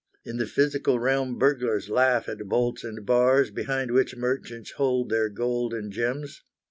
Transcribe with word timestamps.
In 0.25 0.37
the 0.37 0.47
physical 0.47 0.97
realm 0.97 1.37
burglars 1.37 1.87
laugh 1.87 2.27
at 2.27 2.39
bolts 2.47 2.83
and 2.83 3.05
bars 3.05 3.51
behind 3.51 3.91
which 3.91 4.15
merchants 4.15 4.71
hide 4.71 5.09
their 5.09 5.29
gold 5.29 5.75
and 5.75 5.91
gems. 5.91 6.41